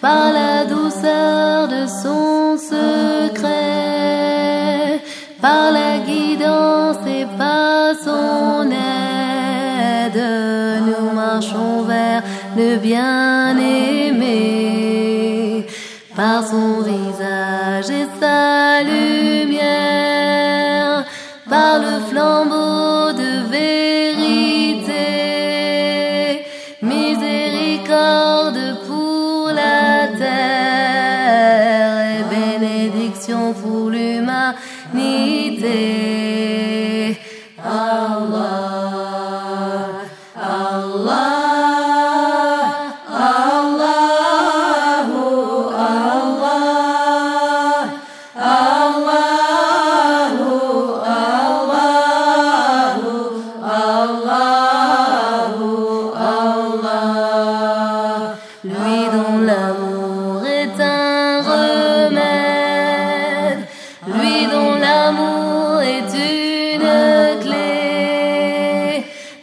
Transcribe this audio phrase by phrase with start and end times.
[0.00, 3.09] par la douceur de son secret,
[12.82, 14.26] bien-aimé,
[16.16, 20.24] par son visage et sa lumière,
[21.48, 22.79] par le flambeau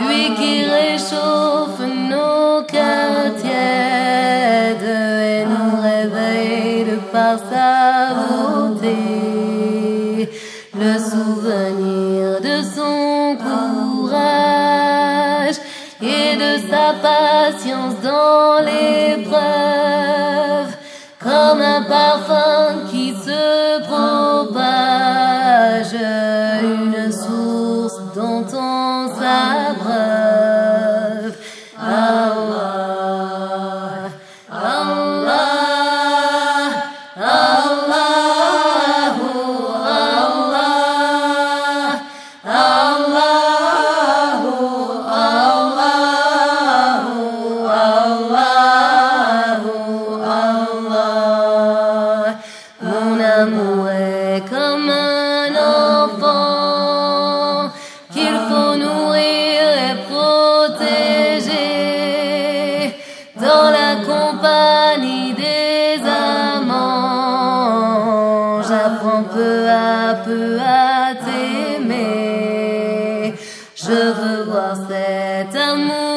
[0.00, 8.98] lui qui réchauffe nos cœurs tièdes et nous réveille par sa beauté,
[10.74, 14.78] le souvenir de son courage
[16.02, 19.40] et de sa patience dans l'épreuve,
[21.18, 24.28] comme un parfum qui se prend
[26.62, 27.67] une source
[53.48, 55.54] l'amour est comme un
[56.04, 56.90] enfant
[58.12, 61.54] qu'il faut nourrir et protéger
[63.36, 66.00] dans la compagnie des
[66.56, 66.92] amants.
[68.62, 72.04] J'apprends peu à peu à t'aimer.
[73.74, 76.07] Je veux voir cet amour.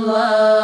[0.00, 0.59] Allah